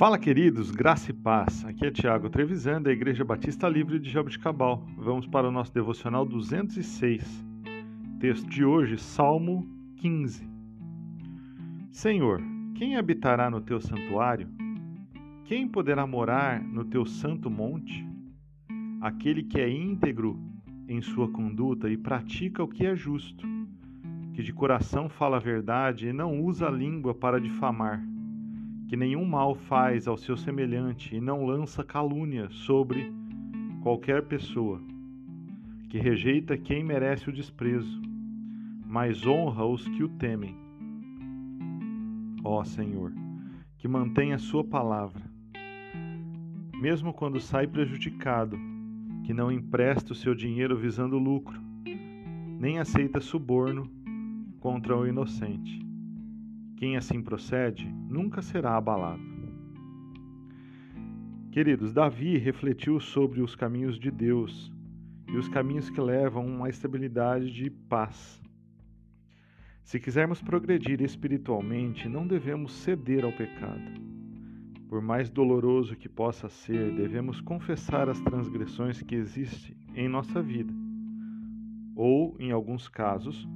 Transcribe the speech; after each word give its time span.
Fala, 0.00 0.18
queridos, 0.18 0.70
graça 0.70 1.10
e 1.10 1.12
paz. 1.12 1.62
Aqui 1.62 1.84
é 1.84 1.90
Tiago 1.90 2.30
Trevisan, 2.30 2.80
da 2.80 2.90
Igreja 2.90 3.22
Batista 3.22 3.68
Livre 3.68 3.98
de 3.98 4.08
Jaboticabal. 4.08 4.82
Vamos 4.96 5.26
para 5.26 5.46
o 5.46 5.52
nosso 5.52 5.74
devocional 5.74 6.24
206. 6.24 7.44
Texto 8.18 8.48
de 8.48 8.64
hoje, 8.64 8.96
Salmo 8.96 9.68
15. 9.98 10.48
Senhor, 11.92 12.40
quem 12.76 12.96
habitará 12.96 13.50
no 13.50 13.60
teu 13.60 13.78
santuário? 13.78 14.48
Quem 15.44 15.68
poderá 15.68 16.06
morar 16.06 16.62
no 16.62 16.86
teu 16.86 17.04
santo 17.04 17.50
monte? 17.50 18.02
Aquele 19.02 19.42
que 19.42 19.60
é 19.60 19.68
íntegro 19.68 20.40
em 20.88 21.02
sua 21.02 21.30
conduta 21.30 21.90
e 21.90 21.98
pratica 21.98 22.64
o 22.64 22.68
que 22.68 22.86
é 22.86 22.96
justo, 22.96 23.46
que 24.32 24.42
de 24.42 24.54
coração 24.54 25.10
fala 25.10 25.36
a 25.36 25.40
verdade 25.40 26.08
e 26.08 26.12
não 26.14 26.40
usa 26.40 26.68
a 26.68 26.70
língua 26.70 27.14
para 27.14 27.38
difamar 27.38 28.02
que 28.90 28.96
nenhum 28.96 29.24
mal 29.24 29.54
faz 29.54 30.08
ao 30.08 30.16
seu 30.16 30.36
semelhante 30.36 31.14
e 31.14 31.20
não 31.20 31.46
lança 31.46 31.84
calúnia 31.84 32.50
sobre 32.50 33.12
qualquer 33.84 34.24
pessoa, 34.24 34.82
que 35.88 35.96
rejeita 35.96 36.58
quem 36.58 36.82
merece 36.82 37.30
o 37.30 37.32
desprezo, 37.32 38.02
mas 38.84 39.24
honra 39.24 39.64
os 39.64 39.86
que 39.86 40.02
o 40.02 40.08
temem. 40.08 40.56
Ó 42.42 42.64
Senhor, 42.64 43.12
que 43.78 43.86
mantém 43.86 44.32
a 44.32 44.38
sua 44.38 44.64
palavra, 44.64 45.22
mesmo 46.74 47.12
quando 47.12 47.38
sai 47.38 47.68
prejudicado, 47.68 48.58
que 49.22 49.32
não 49.32 49.52
empresta 49.52 50.14
o 50.14 50.16
seu 50.16 50.34
dinheiro 50.34 50.76
visando 50.76 51.16
lucro, 51.16 51.60
nem 52.58 52.80
aceita 52.80 53.20
suborno 53.20 53.88
contra 54.58 54.96
o 54.96 55.06
inocente 55.06 55.89
quem 56.80 56.96
assim 56.96 57.20
procede 57.20 57.86
nunca 58.08 58.40
será 58.40 58.74
abalado. 58.74 59.20
Queridos, 61.52 61.92
Davi 61.92 62.38
refletiu 62.38 62.98
sobre 62.98 63.42
os 63.42 63.54
caminhos 63.54 64.00
de 64.00 64.10
Deus 64.10 64.72
e 65.28 65.36
os 65.36 65.46
caminhos 65.46 65.90
que 65.90 66.00
levam 66.00 66.64
à 66.64 66.70
estabilidade 66.70 67.52
de 67.52 67.68
paz. 67.68 68.42
Se 69.84 70.00
quisermos 70.00 70.40
progredir 70.40 71.02
espiritualmente, 71.02 72.08
não 72.08 72.26
devemos 72.26 72.72
ceder 72.72 73.26
ao 73.26 73.32
pecado. 73.32 74.00
Por 74.88 75.02
mais 75.02 75.28
doloroso 75.28 75.94
que 75.94 76.08
possa 76.08 76.48
ser, 76.48 76.94
devemos 76.94 77.42
confessar 77.42 78.08
as 78.08 78.20
transgressões 78.20 79.02
que 79.02 79.16
existem 79.16 79.76
em 79.94 80.08
nossa 80.08 80.40
vida, 80.40 80.72
ou, 81.94 82.34
em 82.40 82.50
alguns 82.52 82.88
casos, 82.88 83.46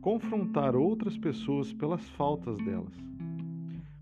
confrontar 0.00 0.74
outras 0.74 1.16
pessoas 1.16 1.72
pelas 1.72 2.08
faltas 2.10 2.56
delas. 2.58 2.94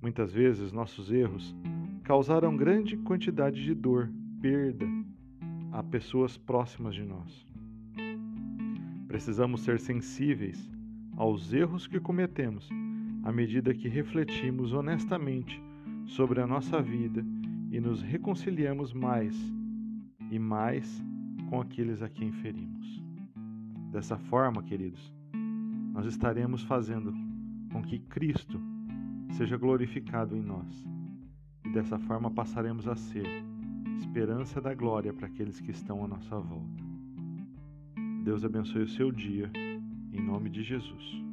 Muitas 0.00 0.32
vezes 0.32 0.72
nossos 0.72 1.10
erros 1.10 1.54
causaram 2.04 2.56
grande 2.56 2.96
quantidade 2.96 3.62
de 3.62 3.74
dor, 3.74 4.10
perda 4.40 4.86
a 5.72 5.82
pessoas 5.82 6.36
próximas 6.36 6.94
de 6.94 7.04
nós. 7.04 7.46
Precisamos 9.06 9.62
ser 9.62 9.78
sensíveis 9.80 10.70
aos 11.16 11.52
erros 11.52 11.86
que 11.86 12.00
cometemos 12.00 12.68
à 13.22 13.32
medida 13.32 13.74
que 13.74 13.88
refletimos 13.88 14.72
honestamente 14.72 15.62
sobre 16.06 16.40
a 16.40 16.46
nossa 16.46 16.80
vida 16.80 17.24
e 17.70 17.80
nos 17.80 18.00
reconciliamos 18.00 18.92
mais 18.92 19.36
e 20.30 20.38
mais 20.38 21.02
com 21.48 21.60
aqueles 21.60 22.00
a 22.00 22.08
quem 22.08 22.32
ferimos. 22.32 23.02
Dessa 23.90 24.16
forma, 24.16 24.62
queridos, 24.62 25.12
nós 25.92 26.06
estaremos 26.06 26.62
fazendo 26.62 27.12
com 27.72 27.82
que 27.82 27.98
Cristo 27.98 28.60
seja 29.36 29.56
glorificado 29.56 30.36
em 30.36 30.42
nós. 30.42 30.84
E 31.64 31.70
dessa 31.70 31.98
forma 31.98 32.30
passaremos 32.30 32.88
a 32.88 32.96
ser 32.96 33.26
esperança 33.98 34.60
da 34.60 34.74
glória 34.74 35.12
para 35.12 35.26
aqueles 35.26 35.60
que 35.60 35.70
estão 35.70 36.04
à 36.04 36.08
nossa 36.08 36.38
volta. 36.38 36.82
Deus 38.24 38.44
abençoe 38.44 38.82
o 38.82 38.88
seu 38.88 39.10
dia, 39.10 39.50
em 40.12 40.22
nome 40.22 40.50
de 40.50 40.62
Jesus. 40.62 41.29